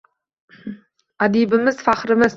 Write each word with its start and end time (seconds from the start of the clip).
Adibimiz– 1.27 1.81
faxrimiz 1.91 2.29